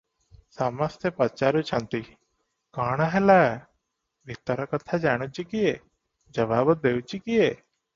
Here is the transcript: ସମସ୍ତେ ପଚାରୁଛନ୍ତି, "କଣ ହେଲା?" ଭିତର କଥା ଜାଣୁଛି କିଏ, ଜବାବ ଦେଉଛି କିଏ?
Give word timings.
ସମସ୍ତେ 0.53 1.11
ପଚାରୁଛନ୍ତି, 1.19 2.01
"କଣ 2.79 3.11
ହେଲା?" 3.17 3.37
ଭିତର 4.33 4.69
କଥା 4.75 5.03
ଜାଣୁଛି 5.09 5.51
କିଏ, 5.55 5.79
ଜବାବ 6.41 6.81
ଦେଉଛି 6.85 7.27
କିଏ? 7.31 7.51